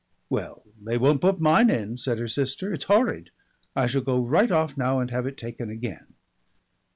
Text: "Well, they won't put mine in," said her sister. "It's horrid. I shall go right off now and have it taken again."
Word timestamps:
"Well, 0.31 0.63
they 0.81 0.97
won't 0.97 1.21
put 1.21 1.39
mine 1.39 1.69
in," 1.69 1.95
said 1.99 2.17
her 2.17 2.27
sister. 2.27 2.73
"It's 2.73 2.85
horrid. 2.85 3.29
I 3.75 3.85
shall 3.85 4.01
go 4.01 4.19
right 4.19 4.49
off 4.49 4.75
now 4.75 4.97
and 4.99 5.11
have 5.11 5.27
it 5.27 5.37
taken 5.37 5.69
again." 5.69 6.15